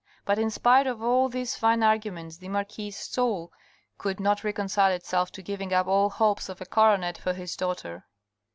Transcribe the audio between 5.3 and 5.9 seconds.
to giving up